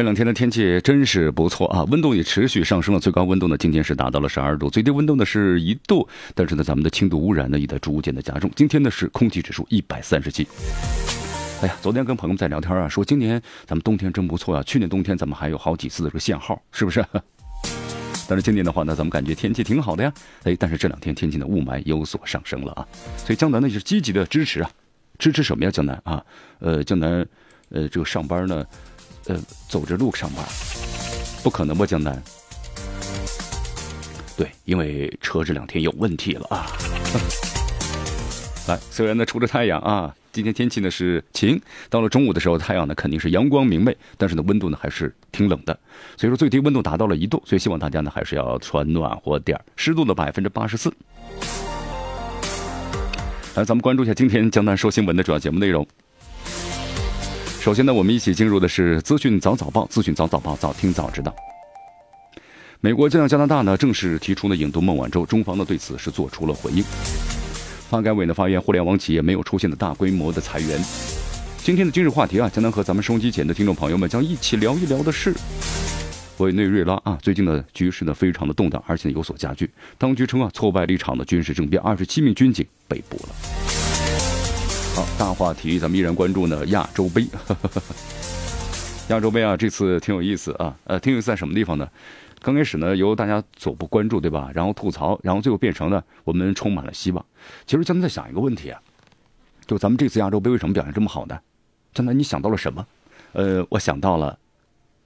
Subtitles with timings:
[0.00, 10.48] 这两天的天气真是不错啊，温度也持续上升了，最高温度呢今天是达到了十二度，最低温度呢是一度，但是呢咱们的轻度污染呢也在逐渐的加重，今天呢是空气指数一百三十七。
[11.60, 17.04] 哎呀，昨天跟朋友们在聊天啊，说今年咱们冬天真不错啊，去年冬天咱们还有好几次的这个限号，是不是？
[18.26, 20.10] 但是今年的话呢，咱们感觉天气挺好的呀，
[20.44, 24.70] 哎，但是这两天天气的雾霾有所上升了啊，所以江南呢也是积极的支持啊，
[25.18, 25.70] 支持什么呀？
[25.70, 26.24] 江南啊，
[26.60, 27.22] 呃，江南，
[27.68, 28.64] 呃，这个上班呢。
[29.26, 30.44] 呃，走着路上班，
[31.42, 32.20] 不可能吧，江南？
[34.36, 36.66] 对，因为车这两天有问题了啊。
[38.66, 45.78] 来，虽然呢出着太阳啊，今天天气呢是晴，到了中午的时候，太阳呢肯定是阳光明媚，但是呢温度呢还是挺冷的，
[46.16, 50.92] 所以说最低温度达到了一度，所以希望大家呢还是要穿暖和点儿，湿度的百分之八十四。
[53.54, 55.86] 来，咱们关注一下今天江南说新闻的主要节目内容。
[57.60, 61.34] 首先呢，我们一起进入的是资讯早早报，资讯早早报，早听早知道。
[62.80, 66.82] 美国将向加拿大呢正式提出呢引渡孟晚舟，中方呢对此是做出了回应。
[67.90, 70.82] 发改委呢发现互联网企业没有出现的大规模的裁员。
[71.58, 75.34] 今天的今日话题啊，将能和咱们收音机前的听众朋友们将一起聊一聊的是
[76.38, 79.70] 委内瑞拉啊，最近的局势呢非常的动荡，而且有所加剧。
[79.98, 83.79] 当局称啊，挫败了一场的军事政变，二十七名军警被捕了。
[85.18, 87.26] 大话题，咱们依然关注呢亚洲杯。
[89.08, 91.88] 亚洲杯啊，这次挺有意思啊，呃，挺有意思在什么地方呢？
[92.42, 94.50] 刚开始呢，由大家所不关注，对吧？
[94.54, 97.24] 然后吐槽，然后最后变成了我们充满了希望。
[97.66, 98.80] 其实咱们在想一个问题啊，
[99.66, 101.38] 就咱们这次亚洲杯为什么表现这么好呢？
[101.92, 102.86] 江南，你想到了什么？
[103.32, 104.38] 呃，我想到了，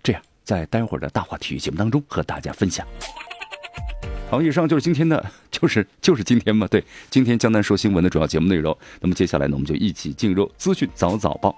[0.03, 2.87] 这样，在待会儿的大话体育节目当中和大家分享。
[4.35, 6.67] 好，以上就是今天的， 就是就是今天嘛。
[6.67, 8.77] 对，今天江南说新闻的主要节目内容。
[9.01, 11.55] 那么接下来呢，我们就一起进入资讯早早报。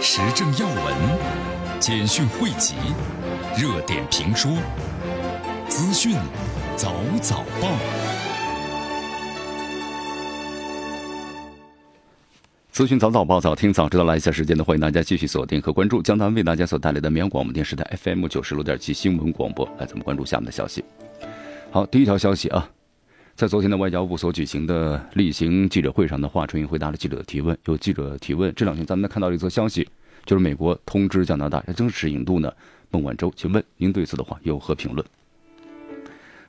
[0.00, 0.96] 时政要闻、
[1.78, 2.76] 简讯汇集、
[3.58, 4.50] 热点评说、
[5.68, 6.16] 资讯
[6.76, 8.21] 早早报。
[12.72, 14.04] 资讯早早报，早听早知道。
[14.04, 19.66] 来一下时间呢，欢迎大家继续锁定和关注江南为大家所带来的绵阳广播电视台 FM 九十六点七新闻广播。
[19.78, 20.82] 来，咱们关注下面的消息。
[21.70, 22.66] 好，第一条消息啊，
[23.36, 27.54] 在昨天的外交部所举行的例行记者会上呢，华春莹回答了记者的提问。
[27.66, 29.86] 有记者提问，这两天咱们看到一则消息，
[30.24, 32.50] 就是美国通知加拿大要正式引渡呢
[32.88, 33.30] 孟晚舟。
[33.36, 35.06] 请问您对此的话有何评论？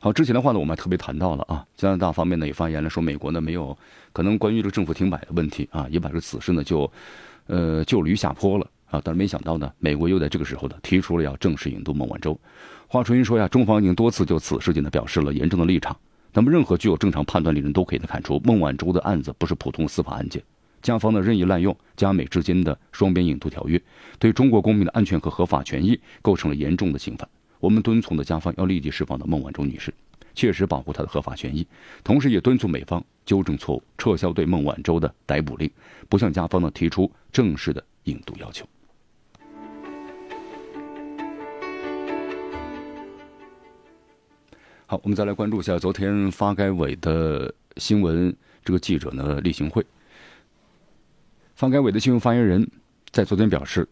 [0.03, 3.77] 好，之前的话呢，我们还特别谈到了啊，加拿大方面呢也发言了，说美国呢没有
[4.11, 6.91] 可能关于这个政府停摆的问题啊，也把这此事呢就，
[7.47, 8.99] 呃就驴下坡了啊。
[9.01, 12.37] 但是没想到呢，美国又在这个时候呢提出了要正式引渡孟晚舟。
[12.85, 15.97] 华春莹说呀，中方已经多次就此事情呢表示了严正的立场。
[16.33, 20.43] 那么，任何具有正常判断力的人都可以看出，孟晚舟的案子不是普通司法案件，
[20.81, 23.81] 加方呢任意滥用加美之间的双边引渡条约，
[24.19, 27.25] 对中国公民的安全和合法权益构成了严重的侵犯。
[27.63, 29.93] 我们敦促的加方要立即释放的孟晚舟女士，
[30.35, 31.65] 切实保护她的合法权益，
[32.03, 35.71] 同时也敦促美方纠正错误，撤销对孟晚舟的逮捕令，
[36.09, 38.67] 不向加方呢提出正式的引渡要求。
[44.85, 48.35] 好，我们再来关注一下昨天发改委的新闻，
[48.65, 49.85] 这个记者呢例行会，
[51.55, 52.69] 发改委的新闻发言人，
[53.13, 53.87] 在昨天表示。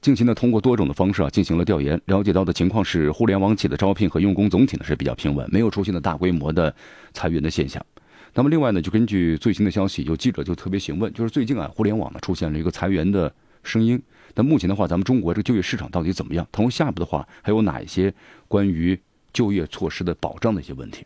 [0.00, 6.74] 近期呢，通过多种的方式啊，进行了调研，了解到的情况是，互联网企业的招聘和用工总体呢是比较平稳，没有出现的大规模的
[7.12, 7.84] 裁员的现象。
[8.32, 13.30] 那么另外呢，就根据最新的消息，有记者就特别询问，就是最近啊，互联网呢出现了一个裁员的
[13.62, 14.02] 声音。
[14.34, 16.46] 那目前的话，咱们中国这个就业市场到底怎么样？
[16.50, 18.10] 同时下一步的话，还有哪一些
[18.48, 18.98] 关于
[19.34, 21.04] 就业措施的保障的一些问题？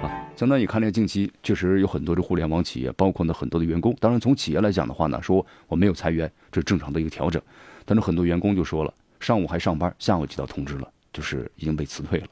[0.00, 3.96] 啊，相当于看这近期确实有很多的互联网企业，包括呢很多的员工。
[3.98, 7.42] 当然从企业来讲的话呢，说我没有裁员，这是正常的一个调整。
[7.84, 12.26] 但是很多员工就说了，上午还上班，下午接到通知了，就是已经被辞退了。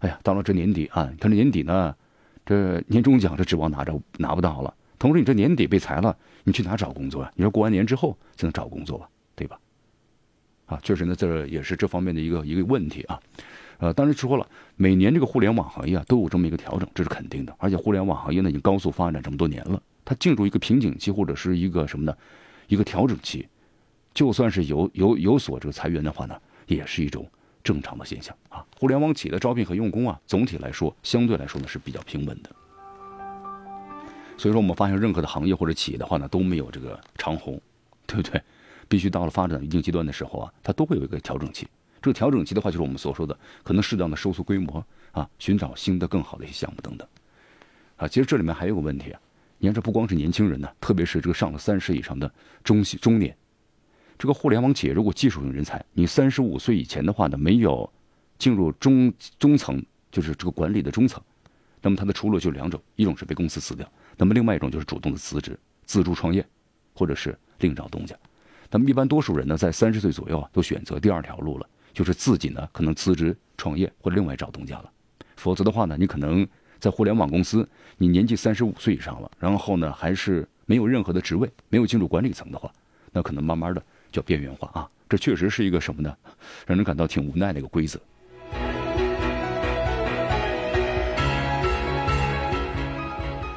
[0.00, 1.94] 哎呀，到了这年底啊，你看这年底呢，
[2.44, 4.74] 这年终奖这指望拿着拿不到了。
[4.98, 7.32] 同时，你这年底被裁了，你去哪找工作啊？
[7.34, 9.58] 你说过完年之后才能找工作吧，对吧？
[10.66, 13.20] 啊，确实呢，这也是这方面的一个一个问题啊。
[13.78, 17.54] 呃，当然说了，每年这个互联网行业啊都有这么一个调整，这是肯定的。
[17.58, 22.16] 而且互联网行业呢已经高速发展这么多年了，它进入一个瓶颈期或者是一个什么呢？
[22.68, 23.46] 一个调整期，
[24.16, 26.34] 就算是有有有所这个裁员的话呢，
[26.66, 27.28] 也是一种
[27.62, 28.64] 正常的现象啊。
[28.74, 32.50] 互联网企业的招聘和用工啊，总体来说相对来说呢是比较平稳的。
[34.38, 37.60] 所以说，我们发现任何的行业或者企业的话呢，都没有这个长虹，
[38.08, 38.40] 对不对？
[38.88, 41.68] 必须到了发展一定阶段的时候啊，它都会有一个调整期。
[42.00, 44.82] 这个调整期的话，就是我们所说的可能适当的收缩规模
[45.12, 47.06] 啊，寻找新的更好的一些项目等等。
[47.96, 49.20] 啊，其实这里面还有个问题啊，
[49.58, 52.30] 你看这不光是年轻人呢，特别是这个上了三十以上的
[52.64, 53.36] 中中年，
[54.18, 57.90] 这个互联网企业如果技术型人才，你三十五岁以前的话呢，没有
[58.38, 61.22] 进入中中层，就是这个管理的中层，
[61.82, 63.86] 那么他的出路就两种，一种是被公司辞掉。
[64.16, 66.44] 那么另外一种就是主动的辞职，自主创业，
[66.94, 68.16] 或者是另找东家。
[68.70, 74.90] 那么一般多数人呢，在三十岁左右啊，都选择第二条路了，就是自己呢可能辞职创业，或者另外找东家了。
[75.36, 76.46] 否则的话呢，你可能
[76.78, 77.68] 在互联网公司，
[77.98, 82.72] 你年纪三十五岁以上了，然后呢还是没有任何的职位，没有进入管理层的话，
[83.12, 83.82] 那可能慢慢的
[84.16, 84.88] 叫边缘化啊。
[85.08, 86.12] 这确实是一个什么呢？
[86.66, 88.00] 让人感到挺无奈的一个规则。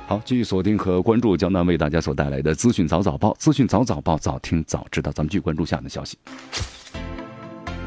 [0.05, 5.11] 好，继续锁定和关注江南为大家所带来的资讯早早报，资讯早早报，早听早知道。
[5.11, 6.17] 咱们继续关注下面的消息。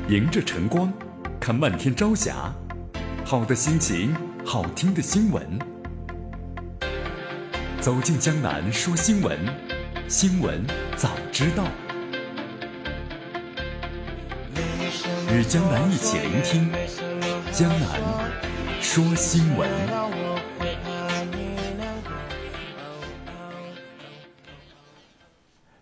[0.08, 0.92] 迎着晨光，
[1.38, 2.52] 看漫天朝霞，
[3.24, 4.14] 好的心情，
[4.44, 5.58] 好听的新闻。
[7.80, 9.38] 走进江南说新闻，
[10.08, 10.64] 新闻
[10.96, 11.64] 早知道。
[15.34, 16.70] 与江南一起聆听
[17.52, 17.99] 江南
[18.82, 19.67] 说新闻。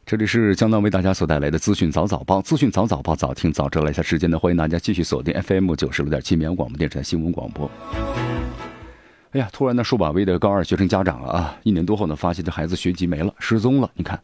[0.06, 3.90] 这里是江南为大家所带来的资讯早早报，资讯早早报，早听早知道。
[3.90, 7.68] 一下时间呢，欢迎大家继续锁定 FM 九十六点七绵阳广播电视台新闻广播。
[9.32, 13.90] 哎呀，突然呢，数把位的高二学生家长啊，一年多后呢，发现这孩子学籍没了，失踪了。
[13.94, 14.20] 你看，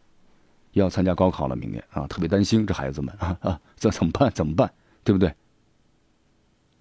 [0.75, 4.31] 要参加高考了，明年啊，特别担心这孩子们啊啊，这怎么办？
[4.33, 4.71] 怎么办？
[5.07, 5.33] 对不对？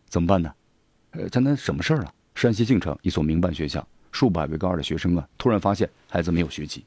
[0.09, 0.51] 怎么办呢？
[1.11, 2.11] 呃，江南什么事儿了？
[2.33, 6.83] 山西晋城一所民办学校，数百位高二的学生啊，突然发现孩子没有学籍。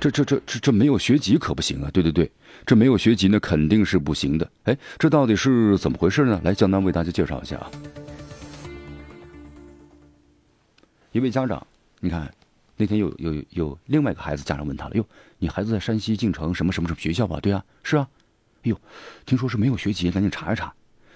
[0.00, 1.90] 这这这这这没有学籍可不行啊！
[1.92, 2.32] 对对对，
[2.64, 4.50] 这没有学籍那肯定是不行的。
[4.64, 6.40] 哎，这到底是怎么回事呢？
[6.42, 7.70] 来，江南为大家介绍一下啊。
[11.12, 11.64] 一位家长，
[12.00, 12.32] 你看，
[12.82, 15.06] 那天有有有另外一个孩子家长问他了：哟，
[15.38, 17.38] 你孩子在山西晋城什么什么什么学校吧？
[17.40, 18.08] 对啊，是啊。
[18.64, 18.80] 哎呦，
[19.24, 20.74] 听说是没有学籍，赶紧查一查。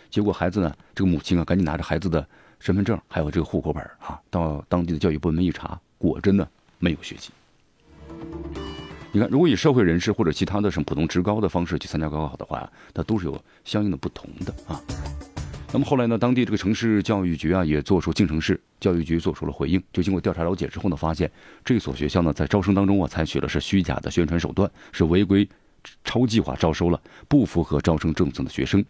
[0.09, 2.25] 结果孩子呢，这个母亲啊，赶紧拿着孩子的
[2.61, 6.47] 身份证还有这个户口本啊，到当地的教育部门一查，果真呢
[6.79, 7.31] 没有学籍。
[9.11, 14.81] 你看，如果以社会人士或者其他的什么普通职高的方式去参加高考的话，那都是有相应的不同的啊。
[15.73, 21.31] 那么后来呢，当地这个城市教育局啊也做出晋城市教育局做出了回应，就经过调查了解之后呢，发现
[21.65, 25.47] 这所学校呢在招生当中啊采取的是虚假的宣传手段，是违规
[26.03, 28.83] 超计划招收了不符合招生政策的学生。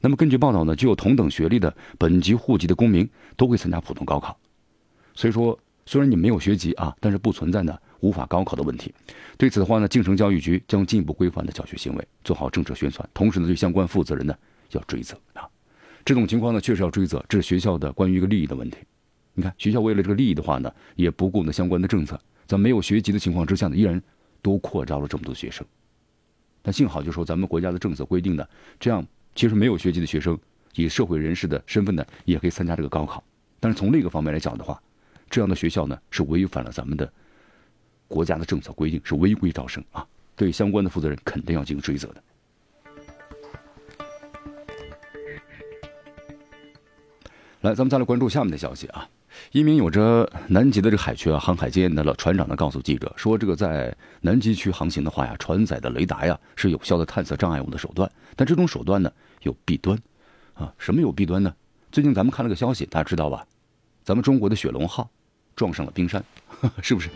[0.00, 4.36] 那么根据报道呢，具有同等学历的本级户籍的公民都会参加普通高考。
[5.14, 5.56] 所以说，
[5.86, 7.78] 虽然你没有学籍啊，但是不存在呢。
[8.00, 8.92] 无法高考的问题，
[9.38, 14.34] 对此的话呢，晋城教育局将进一步规范的教学行为，做好政策宣传，同时呢，对相关负责人呢
[14.72, 15.46] 要追责啊。
[16.04, 18.78] 这种情况呢，确实要追责，这是学校的关于一个利益的问题。
[19.34, 24.00] 你看，学校为了这个利益的话呢，也不顾呢相关的政策，在没有学籍的情况之下呢，依然
[24.42, 25.64] 多扩招了这么多学生。
[26.60, 28.46] 但幸好，就说咱们国家的政策规定呢，
[28.78, 30.38] 这样其实没有学籍的学生，
[30.74, 33.22] 以社会人士的身份呢，也可以参加这个高考。
[33.58, 34.80] 但是从另一个方面来讲的话，
[35.30, 37.10] 这样的学校呢，是违反了咱们的。
[38.08, 40.06] 国家的政策规定是违规招生啊，
[40.36, 42.22] 对相关的负责人肯定要进行追责的。
[47.62, 49.08] 来，咱们再来关注下面的消息啊。
[49.52, 59.10] 一名有着南极的这个海区啊航海经验的老船长呢，告诉记者说，这个在南极区航行的话呀，船载的雷达呀是有效的探测障碍物的手段，但这种手段呢
[59.42, 59.96] 有弊端
[60.54, 60.74] 啊。
[60.76, 61.54] 什么有弊端呢？
[61.92, 63.46] 最近咱们看了个消息，大家知道吧？
[64.02, 65.08] 咱们中国的雪龙号
[65.54, 66.22] 撞上了冰山，
[66.82, 67.08] 是不是？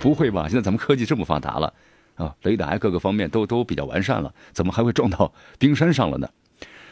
[0.00, 0.48] 不会吧？
[0.48, 1.70] 现在咱们科技这么发达了，
[2.14, 6.26] 啊，雷达各个方面都都比较完善了，怎么还会撞到冰山上了呢？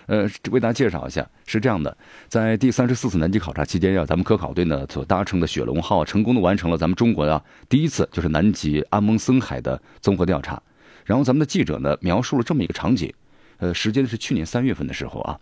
[0.07, 1.97] 呃，为大家介绍一下，是这样的，
[2.29, 10.63] 在第三十四次南极考察期间呀，咱们科考队呢所搭乘的雪龙号成功的完成了咱们中国的第一次就是南极阿蒙森海的综合调查。
[11.05, 13.13] 然后咱们的记者呢描述了这么一个场景，
[13.59, 15.41] 呃，时间是去年三月份的时候啊，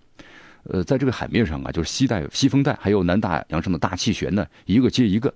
[0.64, 5.32] 呃，在这个海面上啊，就是西带西风带还有南大洋上的大气旋呢，一个接一个。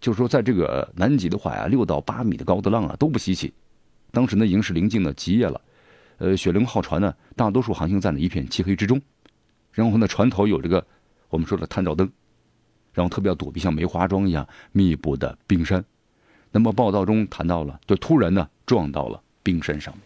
[0.00, 3.50] 就是说，在这个南极的话呀，六到八米的高的浪啊都不稀奇，
[4.10, 5.58] 当时呢已经是临近了极夜了，
[6.24, 8.98] 呃，雪龙号船呢大多数航行在了一片漆黑之中，
[9.72, 10.82] 然后呢船头有这个
[11.28, 12.10] 我们说的探照灯，
[12.94, 15.84] 然后特别要躲避像梅花桩一样密布的冰山。
[16.50, 20.02] 那么报道中谈到了，就突然呢撞到了冰山上面。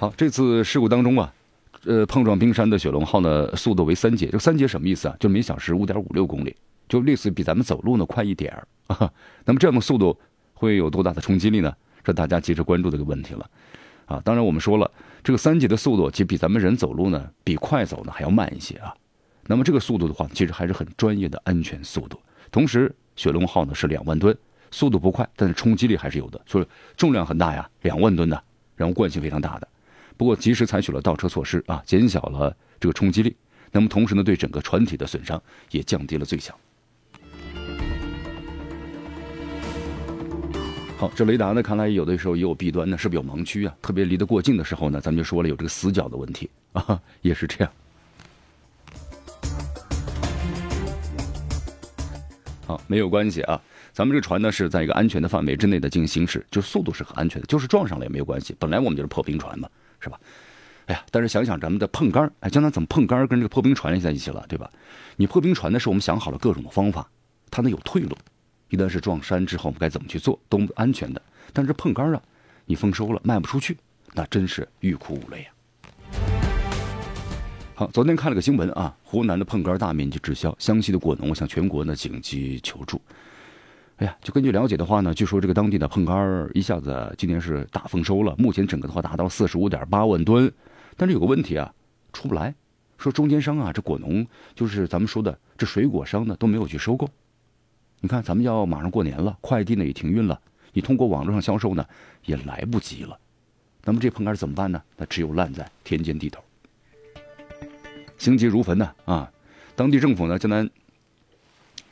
[0.00, 1.32] 好，这次事故当中啊，
[1.84, 4.26] 呃，碰撞冰山的雪龙号呢，速度为三节。
[4.26, 5.16] 这三节什么意思啊？
[5.20, 6.56] 就每小时五点五六公里，
[6.88, 9.12] 就类似比咱们走路呢快一点儿啊。
[9.46, 10.18] 那么这样的速度
[10.56, 11.72] 会有多大的冲击力呢？
[12.04, 13.50] 是大家急着关注的一个问题了
[14.06, 14.22] 啊。
[14.24, 14.88] 当然我们说了，
[15.24, 18.94] 这个三级的速度其实比咱们人走路呢，比快走呢还要慢一些啊。
[19.48, 22.20] 那么这个速度的话，其实还是很专业的安全速度。
[22.52, 24.36] 同时，雪龙号呢是两万吨，
[24.70, 28.40] 速度不快，但是冲击力还是有的，所以重量很大呀，两万吨的，
[28.76, 29.66] 然后惯性非常大的。
[30.16, 33.36] 不过及时采取了倒车措施啊，减小了这个冲击力。
[33.72, 36.56] 那么同时呢，对整个船体的损伤也降低了最小。
[40.98, 43.76] 好，这雷达呢，看来有的时候也有弊端呢，是不是有盲区啊？
[43.82, 47.70] 特别离得过近的时候呢，咱们就说了有这个死角的问题啊，也是这样。
[52.66, 53.60] 好，没有关系啊，
[53.92, 58.56] 咱们这个船呢是在一个安全的范围之内的进行行驶，就是速度是很安全的，就是撞上了也没有关系。
[58.58, 59.68] 本来我们就是破冰船嘛。
[59.98, 60.20] 是吧？
[60.86, 64.70] 哎呀，但是想想咱们的碰杆哎，将来怎么碰杆跟这个破冰船联系在一起了，对吧？
[65.16, 67.06] 你破冰船呢，是，我们想好了各种的方法，
[67.50, 68.16] 它能有退路。
[68.68, 71.22] 一旦是撞山之后，我们该怎么去做都安全的。
[71.52, 72.22] 但是碰杆啊，
[72.64, 73.76] 你丰收了卖不出去，
[74.12, 75.54] 那真是欲哭无泪啊。
[77.74, 83.00] 好，昨天看了个新闻啊，湖南的碰杆大面积滞销，湘西的果农向全国呢紧急求助。
[83.98, 90.50] 哎呀，就根据了解的话呢，据说这个当地的碰杆一下子今年是大丰收了，目前整个的话达到四十五点八万吨，
[90.96, 91.72] 但是有个问题啊，
[92.12, 92.54] 出不来，
[92.98, 97.08] 说中间商啊，这果农就是咱们说的这水果商呢都没有去收购。
[98.00, 100.40] 你看，咱们要马上过年了，快递呢也停运了，
[100.72, 101.84] 你通过网络上销售呢
[102.24, 103.18] 也来不及了，
[103.84, 104.82] 那么这棚杆怎么办呢？
[104.96, 106.42] 那只有烂在田间地头，
[108.18, 109.30] 心急如焚呢啊！
[109.74, 110.68] 当地政府呢，江南。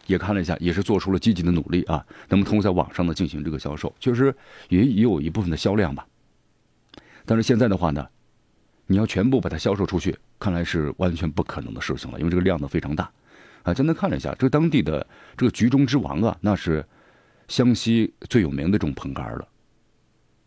[0.07, 2.05] 也看了一下，也是做出了积极的努力啊。
[2.29, 4.35] 那么通过在网上呢进行这个销售，确实
[4.69, 6.07] 也也有一部分的销量吧。
[7.25, 8.07] 但是现在的话呢，
[8.87, 13.11] 你要全部把它销售出去，看来是完全不可能的事情了，因为这个量呢非常大
[13.65, 13.75] 啊。
[13.75, 15.05] 简单看了一下，这当地的
[15.37, 16.85] 这个橘中之王啊，那是
[17.49, 19.49] 湘西最有名的这种盆干了。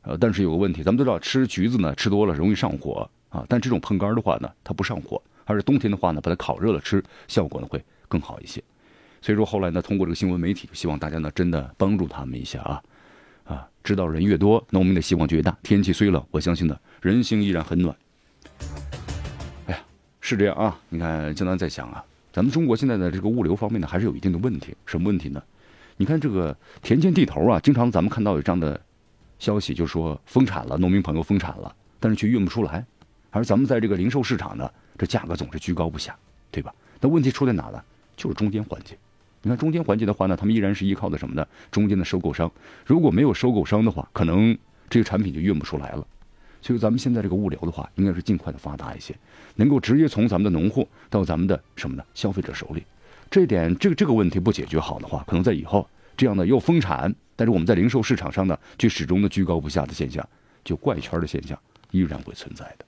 [0.04, 8.64] 呃，但是有个问题，咱们都知道吃橘子呢吃多了容易上火啊，但这种碰干的话呢，它不上火，而是冬天的话呢，把它烤热了吃，效果呢会更好一些。
[9.22, 12.82] 所以说后来呢，通过这个新闻媒体，希望大家呢真的帮助他们一下啊，
[13.44, 15.58] 啊，知道人越多，农民的希望就越大。
[15.62, 17.94] 天气虽冷，我相信呢，人心依然很暖。
[19.66, 19.80] 哎呀，
[20.22, 20.80] 是这样啊！
[20.88, 22.06] 你看，江南在想啊，
[22.38, 24.72] 咱们中国现在的这个物流方面呢，还是有一定的问题。
[24.86, 25.42] 什么问题呢？
[25.96, 28.80] 你看这个田间地头啊，经常咱们看到有这样的
[29.40, 32.86] 消息，就是说丰产了，农民朋友丰产了，但是却运不出来。
[33.32, 36.16] 而咱们在这个零售市场呢，这价格总是居高不下，
[36.52, 36.72] 对吧？
[37.02, 37.84] 那问题出在哪呢？
[38.16, 38.96] 就是中间环节。
[39.42, 41.44] 你看中间环节的话呢，他们依然是依靠的什么呢？
[41.72, 42.52] 中间的收购商，
[42.86, 44.56] 如果没有收购商的话，可能
[44.92, 46.06] 这个产品就运不出来了。
[46.68, 49.16] 所以咱们现在这个物流的话，应该是尽快的发达一些，
[49.56, 52.04] 能够直接从咱们的农户到咱们的什么呢？
[52.14, 52.84] 消费者手里。
[53.32, 60.28] 这点这个这个问题不解决好的话，可能在以后这样的又封产，但是我们在零售市场上呢，却始终的居高不下的现象，
[60.66, 61.58] 就怪圈的现象
[61.92, 62.86] 依然会存在的。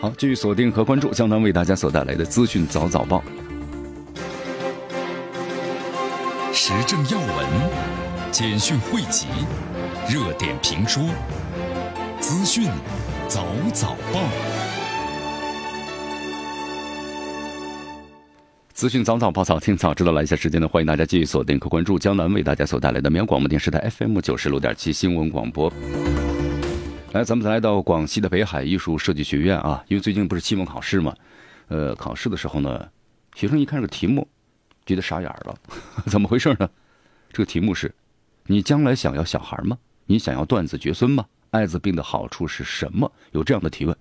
[0.00, 3.22] 好，继续锁定和关注江南为大家所带来的资讯早早报，
[6.52, 7.89] 时政要闻、
[8.32, 9.26] 简讯汇集、
[10.08, 11.02] 热点评说、
[12.20, 12.68] 资讯
[13.26, 13.44] 早
[13.74, 14.20] 早报，
[18.72, 20.12] 资讯早早报早听早知道。
[20.12, 25.68] 来一下时间呢，欢迎大家继续锁定和关注江南为大家所带来的绵阳广播电视台 FM 九十六点七新闻广播。
[27.12, 31.12] 来，咱们再来到广西的北海艺术设计学院啊，因为最近不是期末考试嘛，
[31.66, 32.88] 呃，考试的时候呢，
[33.34, 34.28] 学生一看这个题目，
[34.86, 35.58] 觉得傻眼了，
[36.06, 36.70] 怎么回事呢？
[37.32, 37.92] 这个题目是：
[38.50, 39.78] 你将来想要小孩吗？
[40.06, 41.24] 你想要断子绝孙吗？
[41.50, 43.10] 艾滋病的好处是什么？
[43.30, 43.96] 有这样的提问。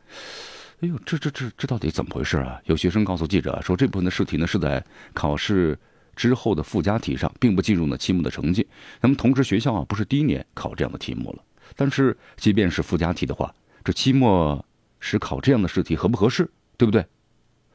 [0.79, 2.59] 哎呦，这这这这到底怎么回事啊？
[2.65, 5.77] 有学生告诉记者说，这部分的试题呢是在考试
[6.15, 8.67] 之后的附加题上，并不进入呢期末的成绩。
[8.99, 11.43] 那么同时，学校啊不是第一年考这样的题目了。
[11.75, 13.53] 但是，即便是附加题的话，
[13.83, 14.65] 这期末
[14.99, 16.49] 时考这样的试题合不合适？
[16.75, 17.05] 对不对？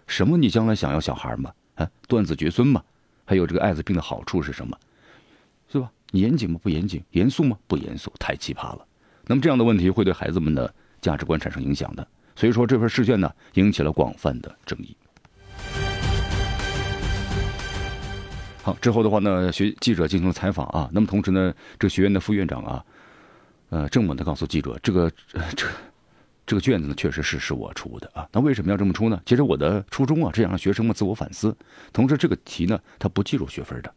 [0.09, 0.37] 什么？
[0.37, 1.52] 你将来想要小孩吗？
[1.76, 2.83] 啊，断子绝孙吗？
[3.25, 4.76] 还有这个艾滋病的好处是什么？
[6.18, 6.59] 严谨吗？
[6.62, 7.02] 不严谨？
[7.11, 7.56] 严肃吗？
[7.66, 8.12] 不严肃？
[8.18, 8.87] 太奇葩了。
[9.26, 12.06] 那么这样的问题会对孩子们的价值观产生影响的。
[12.37, 14.97] 所以说这份试卷呢，引起了广泛的争议。
[18.62, 20.88] 好，之后的话呢，学记者进行了采访啊。
[20.92, 22.85] 那么同时呢，这个学院的副院长啊，
[23.68, 25.11] 呃，正猛的告诉记者，这个
[25.54, 25.68] 这
[26.47, 28.26] 这个卷子呢，确实是是我出的啊。
[28.33, 29.21] 那为什么要这么出呢？
[29.26, 31.54] 其实我的初衷啊，这样让学生们自我反思。
[31.92, 33.94] 同时，这个题呢，它不计入学分的，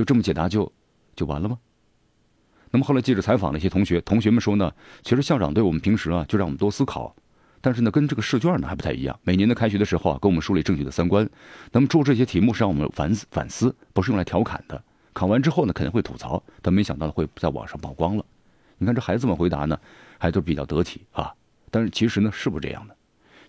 [0.00, 0.72] 就这么解答就
[1.14, 1.58] 就完了吗？
[2.70, 7.14] 那么后来记者采访了一些同学，同学们说呢，其实校长对我们平时啊，就让我们多思考。
[7.60, 9.20] 但是呢，跟这个试卷呢还不太一样。
[9.24, 11.28] 每年的开学的时候啊，给我们树立正确的三观。
[11.70, 14.82] 那么做这些题目是让我们反思反思，不是用来调侃的。
[15.12, 18.24] 考完之后呢，肯定会吐槽，但没想到会在网上曝光了。
[18.78, 19.78] 你看这孩子们回答呢，
[20.16, 21.30] 还都比较得体啊。
[21.70, 22.96] 但是其实呢，是不是这样的？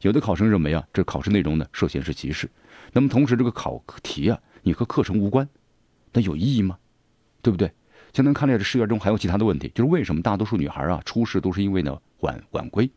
[0.01, 2.50] 有的考生认为啊，这考试内容呢涉嫌是歧视。
[2.91, 5.48] 那么同时这个考题啊，你和课程无关，
[6.13, 6.77] 那有意义吗？
[7.41, 7.72] 对不对？
[8.13, 12.89] 现在看来这试卷中还有其他的问题，就是为什么大多数女孩啊出事都是因为呢晚晚归？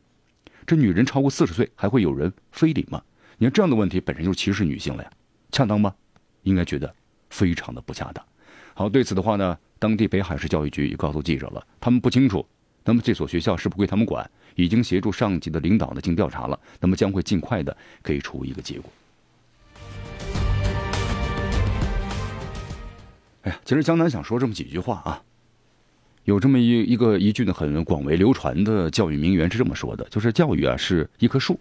[0.66, 3.02] 这女人超过四十岁还会有人非礼吗？
[3.38, 5.11] 你看这样的问题本身就是歧视女性了呀，
[5.52, 5.94] 恰当吗？
[6.42, 6.92] 应该觉得
[7.30, 8.25] 非常的不恰当。
[8.75, 12.44] 好，对此的话呢，当地北海市教育局也告诉记者了，他们不清楚，
[12.85, 18.90] 那么这所学校是不归他们管，已经协助上级的领导呢进行调查了，那么将会尽快的可以出一个结果。
[23.44, 25.22] 哎呀，其实江南想说这么几句话啊。
[26.24, 31.60] 有这么一一个一句呢很广为流传的教育名言是这么说的，就是教育啊是一棵树，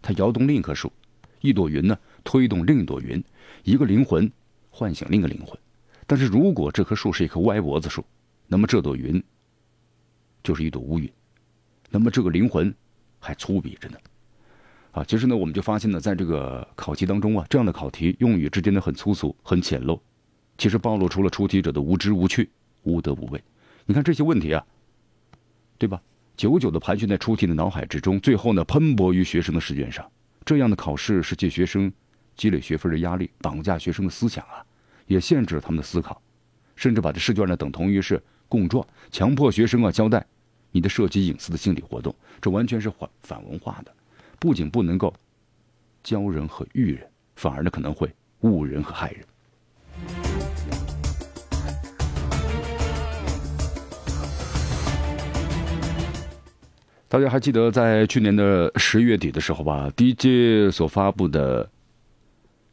[0.00, 0.92] 它摇动另一棵树，
[1.40, 3.22] 一朵云呢推动另一朵云，
[3.64, 4.30] 一个灵魂
[4.70, 5.58] 唤醒另一个灵魂。
[6.06, 8.04] 但是如果这棵树是一棵歪脖子树，
[8.46, 9.20] 那么这朵云
[10.44, 11.10] 就是一朵乌云，
[11.90, 12.72] 那么这个灵魂
[13.18, 13.98] 还粗鄙着呢。
[14.92, 19.98] 啊，其实呢我们就发现呢，在这个考题当中啊，这样的考题用语之间呢很粗俗、很简陋，
[20.56, 22.50] 其实暴露出了出题者的无知无趣、
[22.82, 23.42] 无德无畏。
[23.86, 24.64] 你看这些问题啊，
[25.78, 26.00] 对吧？
[26.36, 30.04] 久久的盘旋在出题的脑海之中，最后呢喷薄于学生的试卷上。
[30.44, 31.92] 这样的考试是借学生
[32.36, 34.64] 积累学分的压力，绑架学生的思想啊，
[35.06, 36.20] 也限制了他们的思考，
[36.74, 40.26] 甚至把这试卷呢等同于是供状，强迫学生啊交代
[40.72, 43.94] 你的涉及隐私的心理活动，这完全是反反文化的，
[44.40, 45.14] 不仅不能够
[46.02, 49.24] 教人和育人，反而呢可能会误人和害人。
[57.14, 61.70] 大家还记得在去年的十月底的时候吧，DJ 所发布的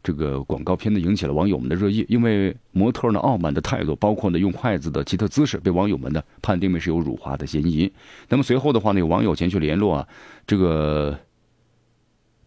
[0.02, 2.04] 这个广告片呢，引起了网友们的热议。
[2.10, 7.94] 因为模特呢傲慢的态度，包括呢用筷子的奇特姿势，被网友们呢判定为是有辱华的嫌疑。
[8.30, 10.08] 那么随后的话呢，有网友前去联络啊，
[10.48, 11.16] 这个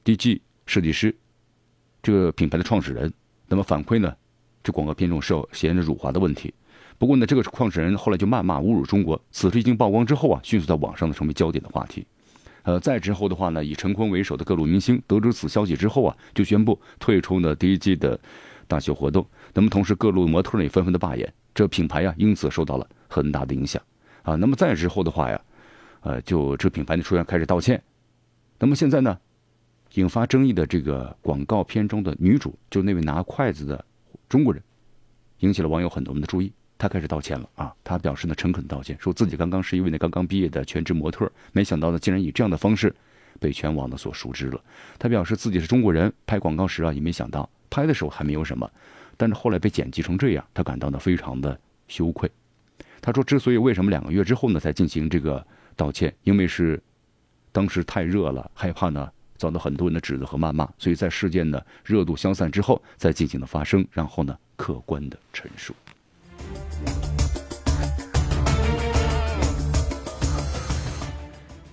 [0.04, 1.14] DG 设计师，
[2.02, 3.12] 这个品牌的创始人，
[3.46, 4.12] 那么反馈呢，
[4.64, 6.52] 这广告片中是有嫌辱华的问题。
[6.98, 9.20] 不过呢，这个创始人后来就谩骂侮辱中国。
[9.30, 12.06] 此事一经曝光之后啊，迅速在网上呢成为焦点的话题。
[12.62, 18.18] 呃，再之后的话呢，以陈坤为首的各路明星得知此消息之后啊，就宣布退出呢第一季的
[18.66, 19.26] 大秀活动。
[19.52, 23.82] 那么同时，各路模特呢也纷纷的罢演，这品牌呀因此受到了很大的影响。
[24.22, 25.38] 啊，那么再之后的话呀，
[26.00, 27.82] 呃，就这品牌呢出现开始道歉。
[28.58, 29.18] 那么现在呢，
[29.94, 33.84] 引发争议的这个广告片中的女主，就那位拿筷子的
[34.26, 34.62] 中国人，
[35.40, 36.50] 引起了网友很多人的注意。
[36.84, 37.74] 他开始道歉了啊！
[37.82, 42.94] 他表示呢，诚恳道歉，说自己刚刚是一位呢刚刚毕业的全职模特，没想到呢，竟然以这样的方式
[43.40, 44.60] 被全网呢所熟知了。
[44.98, 48.70] 他表示自己是中国人，拍广告时啊，也没想到拍的时候还没有什么，
[49.16, 52.30] 但是后来被剪辑成这样，他感到呢非常的羞愧。
[53.00, 55.42] 他说，之所以为什么两个月之后呢才进行这个
[55.76, 56.78] 道歉，因为是
[57.50, 65.74] 当时太热了，害怕呢遭到很多人的指责和谩骂，所以在事件的热度消散之后再进行的发声，然后呢客观的陈述。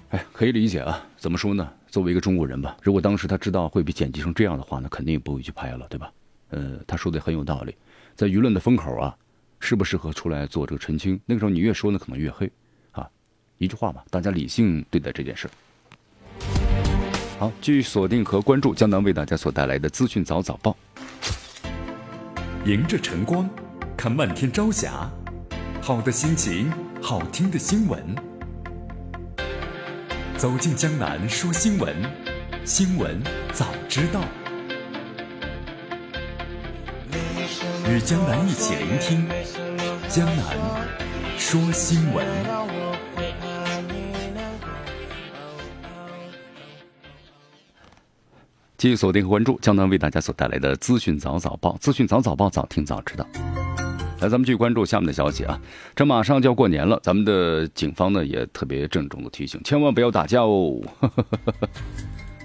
[0.10, 1.02] 哎，可以理解啊。
[1.18, 1.70] 怎么说呢？
[1.88, 6.12] 作为一个中国人吧，如果当时他知道会被剪辑成这样的话，那肯定也不会去拍了，对吧？
[6.50, 7.76] 呃，他说的很有道理。
[8.16, 9.16] 在舆论的风口啊，
[9.60, 11.20] 适不适合出来做这个澄清？
[11.26, 12.52] 那个时候你越说呢，可能越黑
[12.92, 13.08] 啊。
[13.58, 15.50] 一句话吧，大家理性对待这件事。
[17.38, 20.76] 好，继续锁定和关注江南为大家所带来的资讯早早报。
[22.66, 23.50] 迎着晨光，
[24.02, 25.08] 看漫天朝霞，
[25.80, 28.04] 好的心情，好听的新闻。
[30.40, 31.96] 走进江南说新闻，
[32.66, 33.22] 新闻
[33.54, 34.20] 早知道。
[37.88, 39.30] 与江南一起聆听
[40.10, 40.58] 江南
[41.38, 42.26] 说新闻。
[48.80, 53.24] 继续锁定和关注江南为大家所带来的资讯早早报，资讯早早报，早听早知道。
[54.22, 55.60] 来，咱们继续关注下面的消息啊！
[55.96, 60.80] 这马上就要过年了，咱们的警方呢也特别郑重的提醒，千万不要打架哦。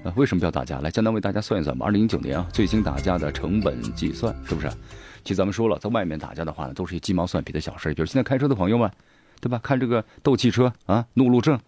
[0.03, 0.81] 啊， 为什么不要打架？
[0.81, 1.85] 来，江南为大家算一算吧。
[1.85, 4.71] 二零一九年啊，最新打架的成本计算是不是？
[5.23, 7.93] 其实咱们说了，在外面打架的话呢，都是一鸡毛蒜皮的小事。
[7.93, 8.91] 比如现在开车的朋友们，
[9.43, 9.61] 对吧？
[9.63, 11.61] 看这个斗汽车啊，怒路症，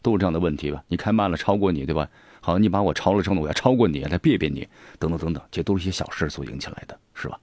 [0.00, 0.80] 都是这样的问题吧？
[0.86, 2.08] 你开慢了超过你，对吧？
[2.40, 4.68] 好，你把我超了之后呢，我要超过你，来别别你，
[5.00, 7.36] 等等等等，这都是一些小事所引起来的，是吧？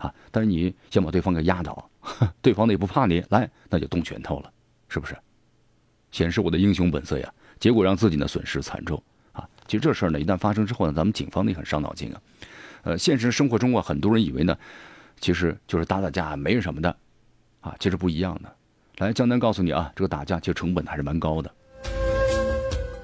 [0.00, 1.88] 啊，但是你先把对方给压倒，
[2.42, 4.50] 对方呢也不怕你，来那就动拳头了，
[4.88, 5.16] 是不是？
[6.10, 9.00] 显示我的英雄本色呀，结果让自己呢损失惨重
[9.32, 9.48] 啊！
[9.68, 12.20] 其实这事儿呢，一旦发生之后呢，咱们警方呢也很伤脑筋啊。
[12.82, 14.56] 呃，现实生活中啊，很多人以为呢，
[15.20, 16.96] 其实就是打打架没什么的，
[17.60, 18.52] 啊，其实不一样的。
[18.98, 21.54] 来，江南告诉你啊，这个打架其实成本还是蛮高的。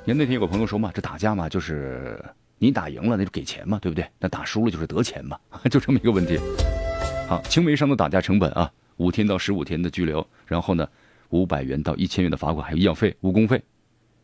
[0.05, 2.19] 您那天有个朋友说嘛，这打架嘛，就是
[2.59, 4.05] 你打赢了那就给钱嘛，对不对？
[4.19, 5.39] 那打输了就是得钱嘛，
[5.71, 6.41] 就这么一个问题。
[7.29, 10.89] 好，轻微伤的打架成本啊，五天到十五天的拘留，然后呢？
[11.31, 13.61] 五百元到一千元的罚款，还有医药费、误工费，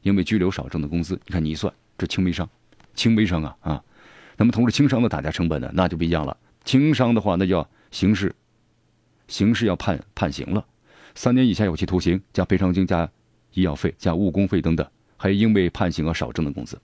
[0.02, 2.48] 因为拘留少挣的工资，你看你一算，这轻微伤，
[2.94, 3.84] 轻微伤啊啊！
[4.36, 6.36] 那么同时轻伤的打架成本呢，那就不一样了。
[6.64, 8.32] 轻伤的话，那叫刑事，
[9.26, 10.64] 刑事要判判刑了，
[11.16, 13.10] 三年以下有期徒刑加赔偿金加
[13.54, 14.86] 医药费加误工费等等，
[15.16, 16.80] 还有因为判刑而少挣的工资。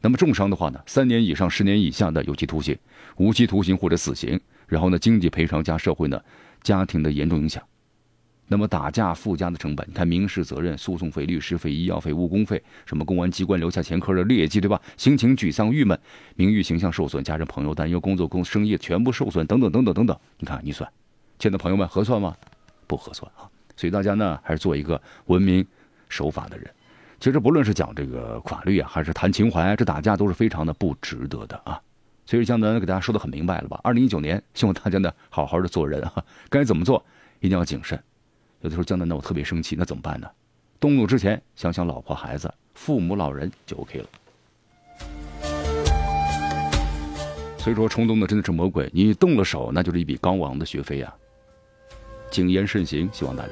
[0.00, 2.76] 那么重伤的话呢，三年以上十年以下的有期徒刑、
[3.18, 6.18] 无期徒刑或者死刑，然后呢经济赔偿加社会呢
[6.62, 7.62] 家庭的严重影响。
[8.46, 14.80] 那么打架附加的成本，你看民事责任、诉讼费、律师费、医药费、误工费，什么公安机关留下前科的劣迹，对吧？
[14.96, 15.96] 心情沮丧、郁闷，
[16.34, 20.18] 名誉形象受损，家人朋友担忧，工作、工生意全部受损，等等等等等等。
[20.38, 20.90] 你看，你算，
[21.38, 22.34] 亲爱的朋友们，合算吗？
[22.88, 23.46] 不合算啊！
[23.76, 25.64] 所以大家呢，还是做一个文明、
[26.08, 26.68] 守法的人。
[27.20, 31.80] 其实不论是讲这个法律啊，还是谈情怀，这打架都是非常的不值得的啊。
[32.30, 33.80] 所以江南给大家说的很明白了吧？
[33.82, 37.04] 二零一九年，希望大家呢好好的做人啊， 该怎么做
[37.40, 38.00] 一定要谨慎。
[38.60, 40.30] 有的时候江南呢，我特别生气，那怎么办呢？
[40.78, 44.06] 动怒之前想想老婆孩子、父母老人就 OK 了。
[47.58, 51.12] 所以说冲动的真的是魔鬼，你动了手，那就是一笔高昂的学费呀。
[52.30, 53.50] 谨言慎行，希望大家。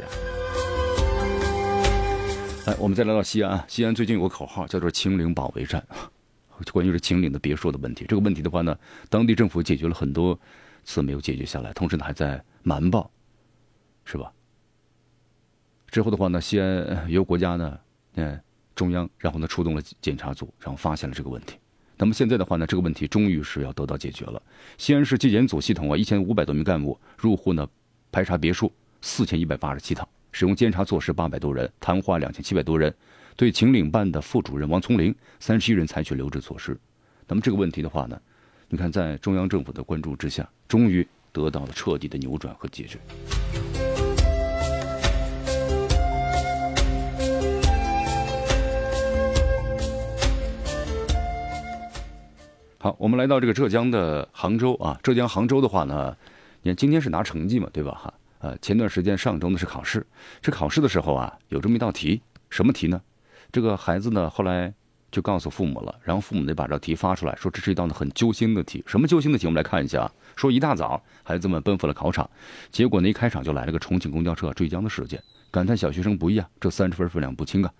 [2.66, 5.84] 来，我们再来到西安，西安最近有个口号叫做“秦岭保卫战”，
[6.72, 8.04] 关于这秦岭的别墅的问题。
[8.08, 10.38] 这个问题的话呢，当地政府解决了很多
[10.84, 13.10] 次没有解决下来，同时呢还在瞒报，
[14.04, 14.32] 是吧？
[15.88, 17.78] 之后的话呢，西安由国家呢，
[18.14, 18.40] 嗯，
[18.74, 21.56] 中央，然后呢出动了检查组，然后发现了这个问题。
[21.96, 24.40] 那么现在的话呢，这个问题终于是要得到解决了。
[24.76, 27.66] 西安市纪检组系统啊，一千五百多名干部入户呢，
[28.12, 32.94] 排查别墅四千一百八十七套，使用监察措施八百多人，谈话两千七百多人，
[33.38, 36.76] 对秦岭办的副主任王聪林三十一人采取留置措施。
[37.28, 38.20] 那么这个问题的话呢，
[38.68, 42.98] 你看在中央政府的关注之下，终于得到了彻底的扭转和解决。
[52.78, 54.98] 好，我们来到这个浙江的杭州啊。
[55.00, 56.16] 浙江杭州的话呢，
[56.62, 57.92] 你看今天是拿成绩嘛，对吧？
[58.02, 60.04] 哈，呃，前段时间上周呢是考试，
[60.42, 62.20] 这考试的时候啊，有这么一道题，
[62.50, 63.00] 什么题呢？
[63.50, 64.72] 这个孩子呢后来
[65.10, 68.84] 就告诉父母了，然后父母呢把这题发出来，说这是一道呢很揪心的题。
[68.86, 69.46] 什么揪心的题？
[69.46, 70.10] 我们来看一下。
[70.36, 72.28] 说一大早孩子们奔赴了考场，
[72.70, 77.72] 结果呢一开场就来了个重庆公交车坠江的事件，感叹小学生不易啊，这三十分分量不轻啊。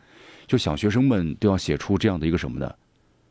[0.47, 2.75] 就小学生们都要写出这样的一个什么呢？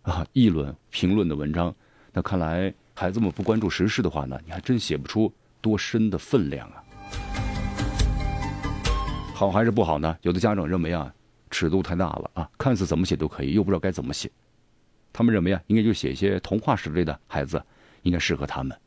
[0.03, 1.75] 啊，议论评论的文章，
[2.13, 6.83] 那看来孩子们不关注时事的话呢，你还真写不出多深的分量啊。
[9.33, 10.15] 好还是不好呢？
[10.21, 11.13] 有的家长认为啊，
[11.49, 14.29] 尺度太大了啊，看似怎么写都可以，又不知道该怎么写。
[15.13, 17.61] 他们认为啊，应该就写一些童话史类的孩子，
[18.03, 18.77] 应该适合他们。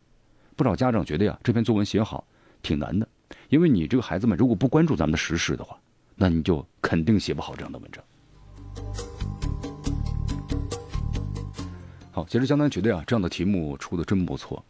[0.57, 2.25] 不少家长觉得呀，这篇作文写好
[2.63, 3.09] 挺难的，
[3.49, 5.79] 因为你这个孩子们如果不关注咱们的时事的话，
[6.15, 8.05] 那你就肯定写不好这样的文章。
[12.13, 14.63] 好，其实江南觉得呀，这样的题目出的真不错，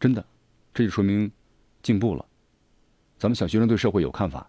[0.00, 0.24] 真的，
[0.72, 1.30] 这就说明
[1.82, 2.24] 进步了。
[3.18, 4.48] 咱们小学生对社会有看法，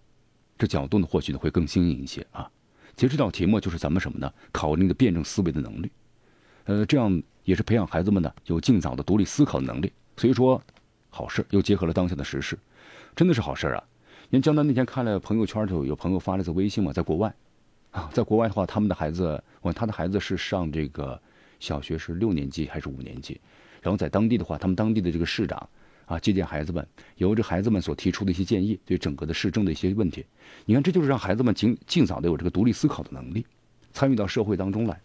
[0.63, 2.49] 这角度呢或许呢会更新颖一些啊。
[2.95, 4.31] 其实这道题目就是咱们什么呢？
[4.51, 5.91] 考虑的辩证思维的能力，
[6.63, 9.91] 呃，这样也是培养孩子们呢有尽早的独立思考的能力。
[10.15, 10.61] 所以说，
[11.09, 12.57] 好事又结合了当下的时事，
[13.15, 13.83] 真的是好事啊。
[14.29, 17.33] 您江南那天看了朋友圈就有朋友发了个微信嘛，在国外
[17.91, 21.19] 啊，在国外的话，他们的孩子，我他的孩子是上这个。
[21.59, 23.39] 小学是六年级还是五年级？
[23.81, 25.69] 然后在当地的话，他们当地的这个市长
[26.05, 26.85] 啊，接见孩子们，
[27.17, 30.25] 由这孩子们所提出的一些建议，对整个的市政的一些问题，
[30.65, 33.45] 你看，这就是让孩子们尽尽早的有这个独立思考的能力，
[33.91, 35.01] 参与到社会当中来，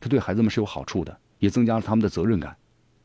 [0.00, 2.56] 这对孩子们是有好处的，也增加了他们的责任感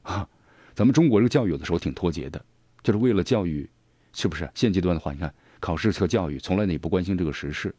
[0.04, 0.28] 啊。
[0.76, 2.44] 咱们中国这个教育有的时候挺脱节的，
[2.84, 3.70] 就是为了教育，
[4.14, 4.50] 是不是？
[4.54, 7.74] 现阶段的话，你看考试和教育从来也不关心这个时事，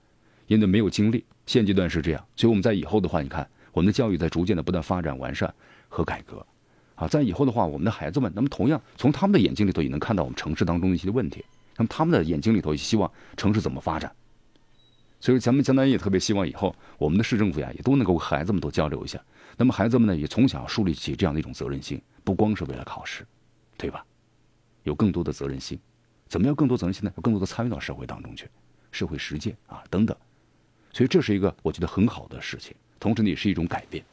[0.47, 1.25] 因为没有经历。
[1.47, 3.49] 现阶段是这样，所以我们在以后的话，你看。
[3.73, 5.53] 我们的教育在逐渐的不断发展完善
[5.89, 6.47] 和改革，
[6.95, 11.45] 啊，在以后的话，我们的孩子们，那么同样从他们的眼睛里头也能看到我们城市当中的一些问题，
[11.77, 14.15] 那么他们的眼睛里头也希望城市怎么发展。
[15.21, 19.19] 所以说咱们江南也特别希望以后我们的市政府呀，也都能够和孩子们都交流一下。
[19.57, 23.27] 那么孩子们呢，也从小树立起这样的一种责任心，不光是为了考试，
[23.77, 24.05] 对吧？
[24.83, 25.79] 有更多的责任心，
[26.29, 27.13] 怎么样更多责任心呢？
[27.17, 28.47] 有更多的参与到社会当中去，
[28.93, 30.15] 社会实践啊等等。
[30.93, 34.05] 所以这是一个我觉得很好的事情，同时呢也是一种改变。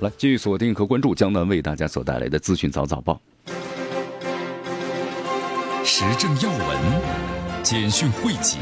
[0.00, 3.20] 来，继续锁定和关注江南为大家所带来的资讯早早报，
[5.84, 7.26] 时政要闻。
[7.62, 8.58] 简讯汇集，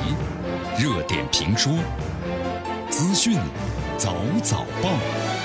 [0.78, 1.76] 热点评书，
[2.88, 3.36] 资讯
[3.98, 5.43] 早早报。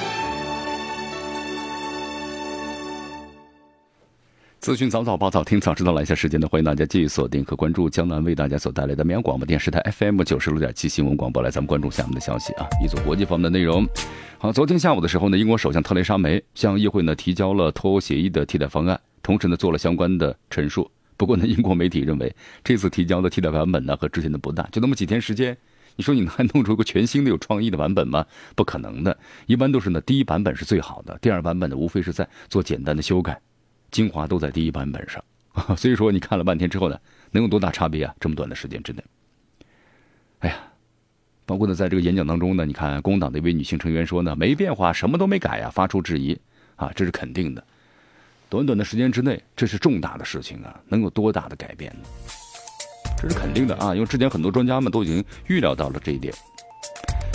[4.59, 5.93] 资讯早早报，早听早知道。
[5.93, 11.41] 来一下时间呢，欢迎大家继续锁定和关注江南为大家所带来的绵阳广播电视台 FM 九十六点七新闻广播。
[11.41, 13.87] 来，咱们关注下面的消息啊，一组国际方面的内容。
[14.37, 20.91] 好，昨天下午的时候呢，英国首相特蕾莎梅向议会呢提交了脱欧协议的替代方案，同时呢做了相关的陈述。
[21.15, 25.57] 不过呢，英国媒体认为这次提交的替代版本呢和之前的不大，就那么几天时间，
[25.95, 28.25] 你说你能还 弄出一个全新的有创意的版本吗？
[28.57, 33.39] 不可能的，一般都是呢第一版本是最好的，第二版本呢无非是在做简单的修改，
[33.91, 35.23] 精华都在第一版本上。
[35.75, 36.97] 所以说你看了半天之后呢，
[37.31, 38.15] 能有多大差别啊？
[38.19, 39.03] 这么短的时间之内，
[40.39, 40.55] 哎呀，
[41.45, 46.39] 包括呢在这个演讲当中呢，你看工党的一位女性成员说呢，没变化，什么都没改呀，发出质疑
[46.75, 47.63] 啊，这是肯定的。
[48.47, 50.79] 短短的时间之内，这是重大的事情啊！
[50.87, 52.09] 能有多大的改变呢？
[53.15, 53.93] 这是肯定的啊！
[53.93, 56.33] 因为之前很多专家们都已经预料到了这一点。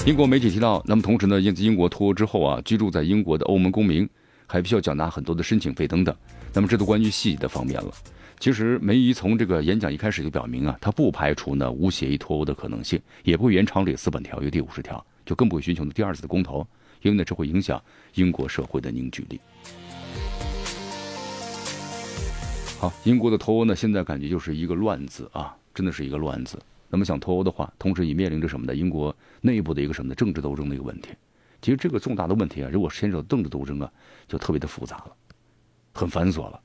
[0.07, 4.09] 英国媒体提到，那么同时呢，英英国脱欧之后啊，居住在英国的欧盟公民
[4.47, 6.15] 还必须要缴纳很多的申请费等等。
[6.55, 7.93] 那么这都关于细节的方面了。
[8.39, 16.67] 其实梅姨从这个演讲一开始就表明啊，她不排除呢无协议脱欧的可能性，也不会延长里斯本条约第五十条，就更不会寻求第二次的公投，
[17.03, 17.83] 因为呢这会影响
[18.15, 19.41] 英国社会的凝聚力。
[22.79, 26.61] 好，英国的脱欧呢，现在感觉就是一个乱子啊，真的是一个乱子。
[26.91, 28.75] 那么想脱欧的话，同时也面临着什么呢？
[28.75, 31.11] 英国内部的一个什么的政治斗争的一个问题。
[31.63, 33.91] 其实这个重大的问题啊，如果牵扯到政治斗争啊，
[34.29, 35.13] 就特别的复杂了，
[35.95, 36.61] 很繁琐了。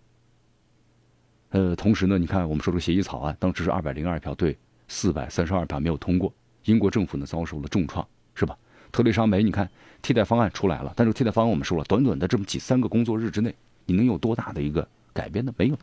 [1.52, 6.34] 呃，同时呢，你看我们说这个协议草案，当时是二百零二票对四百三十二票没有通过，
[6.66, 8.58] 英国政府呢遭受了重创，是吧？
[8.92, 9.70] 特蕾莎梅，你看
[10.02, 15.54] 替代方案出来了，但是替代方案我们说了，短短的这么几三个工作日之内，你能有多大的一个改变呢？
[15.58, 15.78] 没有。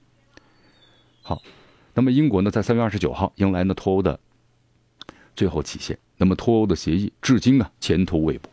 [1.22, 1.40] 好，
[1.94, 4.18] 那么英国呢，在三月二十九号迎来呢脱欧的
[5.34, 5.98] 最后期限。
[6.16, 8.48] 那么脱欧的协议至今啊前途未卜。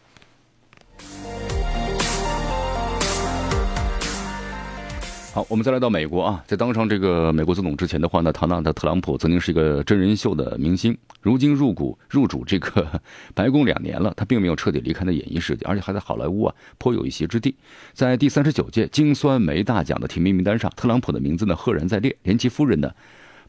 [5.33, 12.87] 好，我们再来到美国啊，在当上这个美国总统之前的话呢，唐纳德·特朗普曾经是一个真人秀的明星，如今入股入主这个
[13.33, 17.55] 白宫两年了，他并没有彻底离开的演艺世界，而且还在好莱坞啊颇有一席之地。
[17.93, 22.91] 在第三十九届金酸梅大奖的提名名单上，特朗普的名字呢赫然在列，连其夫人呢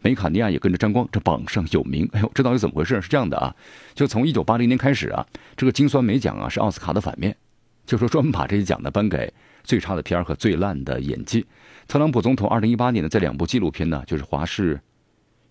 [0.01, 2.09] 梅卡尼亚也跟着沾光，这榜上有名。
[2.17, 2.99] 哎呦，这到底怎么回事？
[3.03, 3.55] 是这样的啊，
[3.95, 7.37] 就从一九八零年开始啊，这个金酸梅奖啊是奥斯卡的反面，
[7.85, 9.31] 就说专门把这些奖呢颁给
[9.63, 11.45] 最差的片儿和最烂的演技。
[11.87, 14.81] 特朗普总统二零一八年呢，在两部纪录片呢，就是《华氏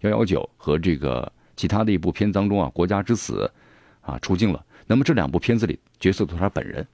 [0.01, 3.49] 幺幺九》和这个其他的一部片当中啊，《国家之死》
[4.11, 4.65] 啊出镜了。
[4.85, 6.85] 那么这两部片子里角色都是他本人。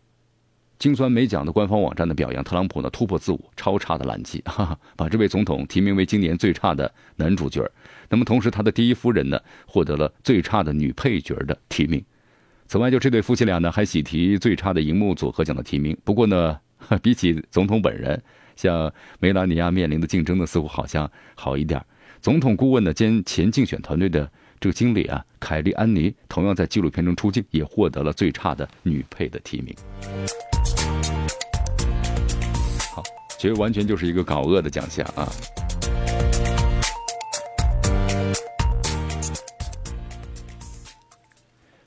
[0.78, 7.69] 金酸梅奖的官方网站的表扬特朗普呢突破自我，超差的烂绩，哈哈，把这位总统提名为今年最差的男主角。
[8.10, 12.04] 那么同时，他的第一夫人呢获得了最差的女配角的提名。
[12.67, 15.97] 此外，就这对夫妻俩呢还喜提最差的荧幕组合奖的提名。
[16.04, 16.60] 不过呢，
[17.02, 18.21] 比起总统本人。
[18.60, 21.82] 像梅拉尼亚面临的竞争呢，似乎好像好一点。
[22.19, 29.74] 总统顾问呢兼前竞选团队的这个经理啊，凯利安妮同样在纪录片中出镜，也获得了最差的女配的提名。
[32.93, 33.02] 好，
[33.39, 35.26] 其实完全就是一个搞恶的奖项啊。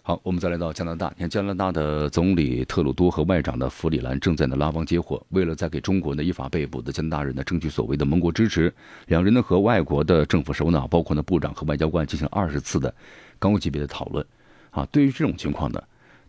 [0.04, 1.06] 好，我们再来到加拿大。
[1.16, 8.74] 你看，加拿大的总理特鲁多和外长的弗里兰正在呢拉帮结伙，为了在给中国呢依法被捕的加拿大人呢争取所谓的盟国支持，
[9.06, 12.92] 两人呢和外国的政府首脑，包括呢部长和外交官进行二十次的
[13.38, 14.26] 高级别的讨论。
[14.72, 15.80] 啊，对于这种情况呢，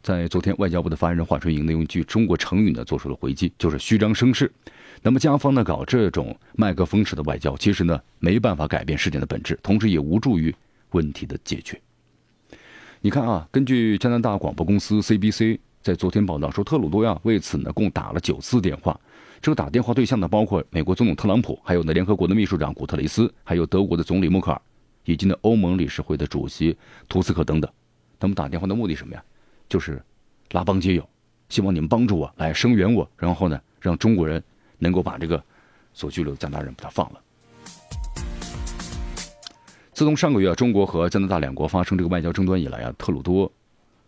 [0.03, 4.51] 在昨天外交部的发言人华春莹呢用一句中国成语呢做出了回击，就是虚张声势。
[5.01, 10.53] 那么加方呢搞这种麦克风式的外交，其实呢没办法改变事件的本质，同时也无助于
[10.91, 11.81] 问题的解决。
[13.05, 18.97] 你看啊，根据加拿大广播公司 CBC 在昨天报道说，特鲁多呀为此呢共打了九次电话。
[19.41, 24.61] 这个打电话对象呢包括美国总统特朗普，还有呢联合国的秘书长古特雷斯，还有德国的总理默克尔，
[25.03, 26.77] 以及呢欧盟理事会的主席
[27.09, 27.69] 图斯克等等。
[28.17, 29.21] 他们打电话的目的什么呀？
[29.67, 30.01] 就是
[30.51, 31.05] 拉帮结友，
[31.49, 34.41] 希望你们帮助我来声援我，然后呢，让中国人
[34.79, 35.43] 能够把这个
[35.93, 37.19] 所拘留的加拿大人把他放了。
[40.03, 43.49] 自从上个月，中国和加拿大两国发生这个外交争端以来啊，特鲁多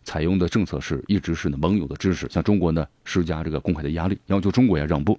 [0.04, 5.18] 采用的政策是一直是呢盟友的支持，向中国呢施加这个公开的压力，要求中国要让步。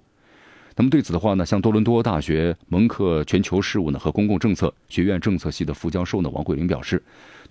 [0.75, 7.01] 那么对此的话呢，像多伦多大学蒙克全球事务呢和公共政策学院政策系的副教授呢王桂林表示，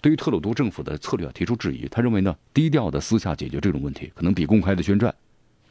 [0.01, 1.89] 对于特鲁多政府的策略提出质疑。
[1.89, 5.13] 他认为呢，低调的私下解决这种问题，可能比公开的宣战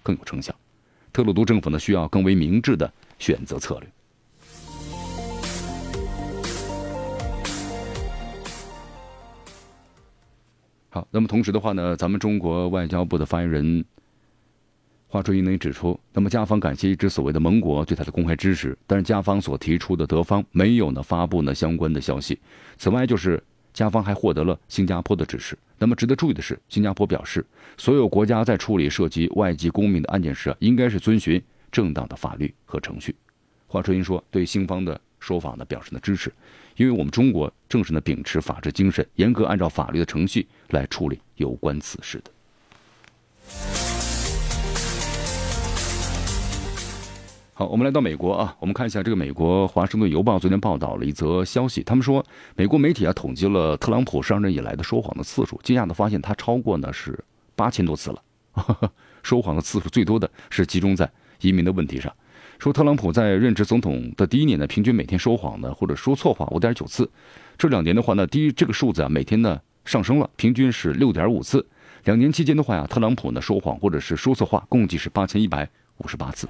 [0.03, 0.53] 更有成效。
[1.13, 3.89] 特鲁多政府呢，需要更为明智的选择策略。
[10.95, 13.83] 好，那么同时的话呢，咱们中国外交部的发言人
[15.09, 22.39] 华春莹呢也指出，那么加方感谢一支所谓的盟国对他的公开支持，但是加方所提出的德方没有呢发布呢相关的消息。
[22.77, 25.57] 此外，就是加方还获得了新加坡的支持。
[25.77, 33.13] 那么值得注意的是，新加坡表示，所有国家在处理涉及外籍公民的案件时啊，应该是遵循正当的法律和程序。
[33.67, 36.31] 华春莹说，对新方的说法呢表示呢支持。
[36.75, 42.31] 因为我们中国正是呢秉持法治精神，严格按照法律的程序来处理有关此事的。
[47.53, 52.23] 好，我们来到美国啊，我们看一下这个美国《华盛顿邮报》昨天报道了一则消息，他们说
[52.57, 57.17] 美国媒体啊统计了特朗普上任以来的说谎的次数，惊讶的发现他超过呢是
[57.55, 58.21] 八千多次了，
[59.23, 61.09] 说谎的次数最多的是集中在
[61.39, 62.13] 移民的问题上。
[62.59, 67.09] 说特朗普在任职总统的第一年呢，平均每天说谎呢，或者说错话五点九次。
[67.57, 71.65] 这两年的话呢，第一这个数字啊，每天呢上升了，平均是六点五次。
[72.05, 76.47] 两年期间的话呀，特朗普呢说谎或者是说错话，共计是八千一百五十八次。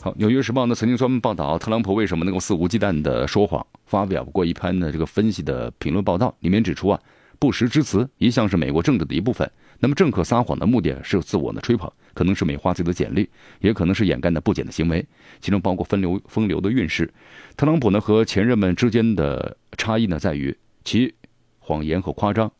[0.00, 6.98] 好，《纽约时报》呢曾经专门报道特朗普为什么能够肆无忌惮的说谎，发表过一篇呢这个分析的评论报道，里面指出啊，
[7.40, 9.50] 不实之词一向是美国政治的一部分。
[9.80, 13.28] 那么，政客撒谎的目的是自我的吹捧，可能是美化自己的简历，
[13.60, 15.04] 也可能是掩盖的不检的行为，
[15.40, 17.10] 其中包括风流风流的运势。
[17.56, 21.14] 特朗普呢和前任们之间的差异呢在于其
[21.58, 22.52] 谎言和夸张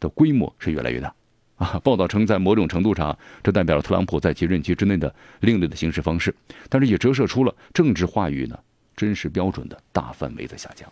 [0.00, 1.14] 的规模是越来越大。
[1.54, 6.34] 啊，报道称，在某种程度上，这代表了特朗普在其任期之内的另类的行事方式，
[6.68, 8.58] 但是也折射出了政治话语呢
[8.96, 10.90] 真实标准的大范围的下降。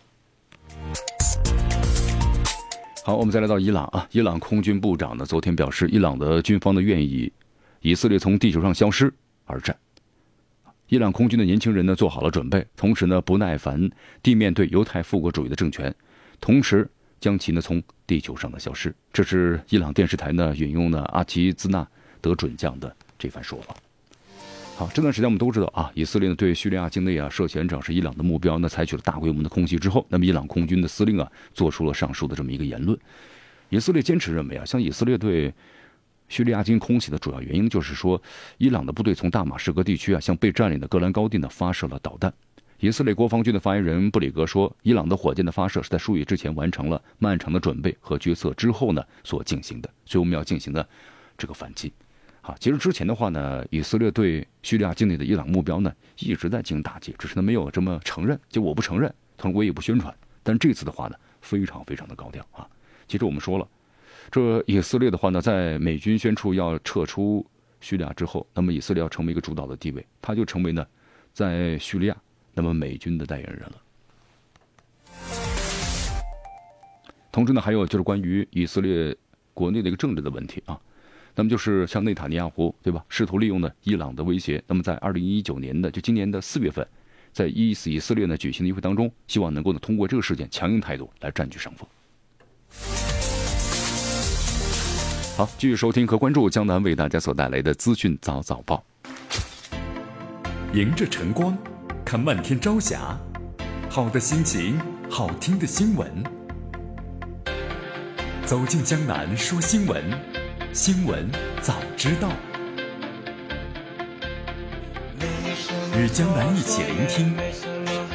[3.07, 4.07] 好，我们再来到伊朗啊。
[4.13, 7.31] 伊朗空军部长呢，昨天表示，伊朗的军方呢愿意
[7.81, 9.13] 以色列从地球上消失
[9.43, 9.77] 而战。
[10.87, 13.87] 伊朗空军的年轻人呢做好了准备，同时呢不耐烦
[14.23, 15.93] 地面对犹太复国主义的政权，
[16.41, 16.89] 同时
[17.19, 18.91] 将其呢从地球上的消失。
[19.13, 21.87] 这是伊朗电视台呢引用了阿齐兹纳
[22.21, 23.75] 德准将的这番说法。
[24.77, 32.99] 好，这段时间我们都知道啊，以色列呢对叙利亚境内啊涉嫌展示伊朗的目标，那采取了大规模的空袭之后，那么伊朗空军的司令啊做出了上述的这么一个言论。
[33.69, 35.53] 以色列坚持认为啊，像以色列对
[36.27, 38.21] 叙利亚进行空袭的主要原因就是说，
[38.57, 42.33] 伊朗的部队从大马士革地区啊向被占领的戈兰高地呢发射了导弹。
[42.81, 50.85] 以色列国防军的发言人布里格说，伊朗的火箭的发射是在数月之前完成了漫长的准备和决策之后呢所进行的，所以我们要进行的
[51.37, 51.93] 这个反击。
[52.45, 60.15] 啊，其实之前的话呢，以色列对叙利亚境内的伊朗目标呢一直在进行打击，只是呢没有这么承认，就我不承认，同时我也不宣传。
[60.43, 62.69] 但这次的话呢，非常非常的高调啊。
[63.07, 63.67] 其实我们说了，
[64.29, 67.43] 这以色列的话呢，在美军宣出要撤出
[67.81, 70.85] 叙利亚之后，那么以色列要成为一个主导的地位，他就成为呢
[71.33, 72.15] 在叙利亚
[72.53, 73.81] 那么美军的代言人了。
[77.31, 79.17] 同时呢，还有就是关于以色列
[79.55, 80.79] 国内的一个政治的问题啊。
[81.35, 83.03] 那么就是像内塔尼亚胡，对吧？
[83.09, 86.87] 试图利用呢伊朗的威胁，那么在二零一九年的就今年的四月份，
[87.33, 91.85] 在以以色列呢举行的议会当中，希望能够呢通过这个事件强硬态度来占据上风。
[95.35, 98.81] 好，继续收听和关注江南为大家所带来的资讯早早报。
[100.73, 101.57] 迎着晨光，
[102.05, 103.19] 看漫天朝霞，
[103.89, 106.23] 好的心情，好听的新闻，
[108.45, 110.44] 走进江南说新闻。
[110.75, 111.25] 新闻
[111.61, 112.29] 早知道，
[115.97, 117.33] 与江南一起聆听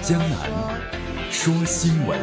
[0.03, 0.51] 江南
[1.31, 2.21] 说新闻。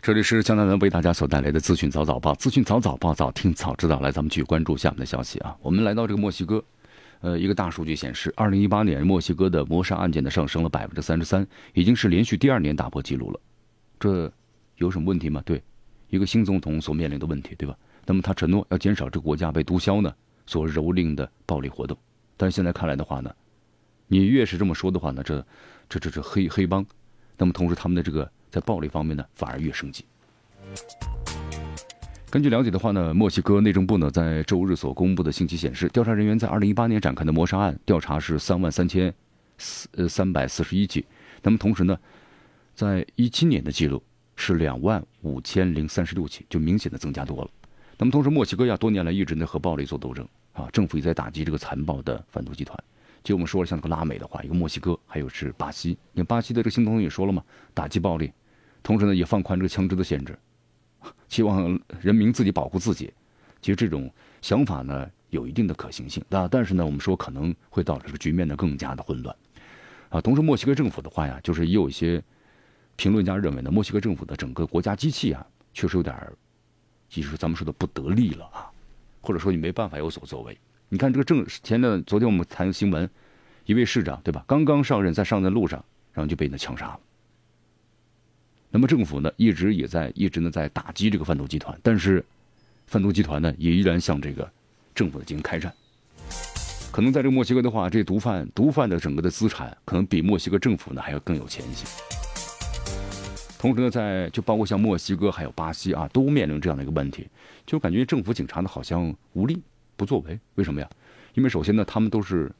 [0.00, 4.00] 这里是江南为大家所带来的资讯早早报，资讯早早报，早听早知道。
[4.00, 5.54] 来，咱们继续关注下面的消息啊。
[5.60, 6.64] 我们来到这个墨西哥，
[7.20, 13.40] 呃，一个大数据显示，二零一八年墨西哥的谋杀案件的上升了百分之三十三，已经是连续第二年打破记录了。
[14.00, 14.32] 这。
[14.76, 15.42] 有什么问题吗？
[15.44, 15.62] 对，
[16.08, 17.76] 一个新总统所面临的问题，对吧？
[18.04, 20.14] 那么他承诺要减少这个国家被毒枭呢
[20.46, 21.96] 所蹂躏的暴力活动，
[22.36, 23.34] 但是现在看来的话呢，
[24.06, 25.44] 你越是这么说的话呢，这
[25.88, 26.86] 这这这黑黑帮，
[27.36, 30.04] 那么同时他们的这个在暴力方面呢反而越升级。
[32.30, 39.12] 根据了解的话呢，墨西哥内政部呢在周日所公布的信息显示，调查人员在二零一八年展开的谋杀案调查是三万三千
[39.58, 41.04] 四呃三百四十一起，
[41.42, 41.98] 那么同时呢，
[42.74, 44.02] 在一七年的记录
[44.36, 47.50] 是两万五千零三十六起，就明显的增加多了。
[47.98, 52.78] 那么同时，墨西哥呀多年来一直呢和暴力做斗争啊，政府也在打击这个残暴的贩毒集团。
[53.24, 55.98] 就我们说了，像这个拉美的话，一个墨西哥，还有是巴西。
[56.12, 57.42] 你看巴西的这个新总统也说了嘛，
[57.74, 58.30] 打击暴力，
[58.82, 60.38] 同时呢也放宽这个枪支的限制。
[61.28, 63.12] 希望人民自己保护自己，
[63.60, 64.12] 其实这种
[64.42, 69.34] 想法呢有一定的可行性，但但是呢，我们说可能会导致这个局面呢更加的混乱，
[70.10, 72.22] 啊，同时墨西哥政府的话呀，就是也有一些
[72.96, 76.32] 评论家认为呢，墨西哥政府的整个国家机器啊，确实有点儿，
[77.08, 78.66] 就是咱们说的不得力了啊，
[79.20, 80.56] 或者说你没办法有所作为。
[80.88, 83.08] 你看这个政前的昨天我们谈新闻，
[83.64, 87.00] 一位市长对吧，刚刚上任，在上任路上，然后就被那枪杀了。
[88.70, 92.24] 那么政府呢，一直也在一直呢在打击这个贩毒集团，但是
[92.86, 94.50] 贩毒集团呢也依然向这个
[94.94, 95.72] 政府进行开战。
[96.92, 101.84] 可能在这个墨西哥的话，这毒贩毒贩的整个的资产可能比墨西哥政府呢还要更有钱一些。
[103.58, 107.28] 同时呢，在就包括像墨西哥还有巴西啊，都面临这样的一个问题，
[107.64, 109.60] 就感觉政府警察呢好像无力
[109.96, 110.38] 不作为。
[110.56, 110.88] 为什么呀？
[111.34, 112.50] 因为首先呢，他们都是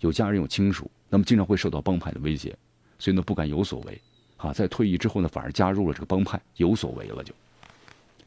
[0.00, 2.56] 有家人有亲属，那么经常会受到帮派的威胁，
[2.98, 4.00] 所以呢不敢有所为。
[4.36, 7.34] 啊，在退役之后呢，反而加入了这个帮派，有所为了，就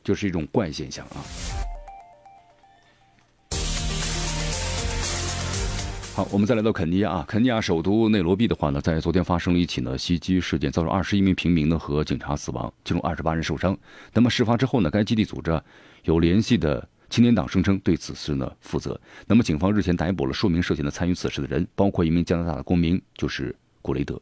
[0.03, 1.23] 就是一种怪现象啊。
[6.15, 13.75] 好，我们再来到肯尼亚啊，肯尼亚首都内罗毕的话呢，在昨天发生了一起呢袭击事件，造成二十一名平民呢和警察死亡，其中二十八人受伤。
[14.13, 15.59] 那么事发之后呢，该基地组织
[16.03, 18.99] 有联系的青年党声称对此事呢负责。
[19.25, 24.21] 那么警方日前逮捕了数名涉嫌的参与此事的人，包括一名加拿大的公民，就是古雷德。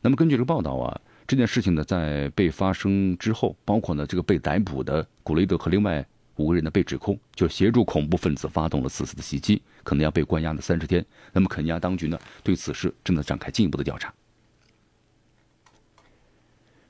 [0.00, 0.98] 那么根据这个报道啊。
[1.28, 6.06] 这件事情呢，在被发生之后，包括呢这个被逮捕的古雷德和另外
[6.36, 11.04] 五个人呢被指控，就协助恐怖分子发动了此次的袭击，可能要被关押的三十天。
[11.32, 14.12] 那么肯尼亚当局呢对此事正在展开进一步的调查。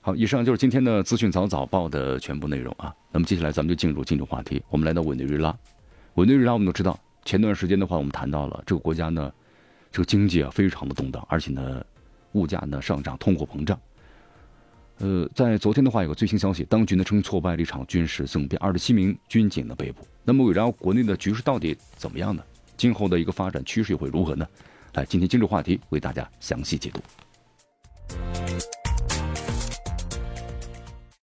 [0.01, 2.94] 好，以上就是今天的资讯早早报的全部内容啊。
[3.11, 5.57] 那么接下来咱们就进入今日话题，我们来到委内瑞拉。
[6.14, 9.32] 委内瑞拉我们都知道，前段时间的话，我们谈到了这个国家呢，
[9.90, 11.84] 这个经济啊非常的动荡，而且呢
[12.32, 13.78] 物价呢上涨，通货膨胀。
[14.99, 22.42] 呃在昨天的话有个最新消息当局呢称挫败了一场军事政变二十七名军警的被捕那么围绕国内的局势到底怎么样呢？
[22.76, 24.47] 今后的一个发展趋势又会如何呢？
[24.94, 27.01] 来今天今日话题为大家详细解读。